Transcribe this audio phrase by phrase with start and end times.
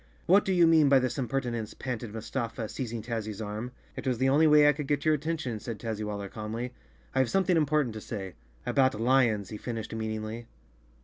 [0.25, 3.71] "What do you mean by this impertinence?" panted Mustafa, seizing Tazzy's arm.
[3.95, 6.73] "It was the only way I could get your attention," said Tazzywaller calmly.
[7.13, 8.33] "I have something impor¬ tant to say.
[8.65, 10.47] About lions," he finished meaningly.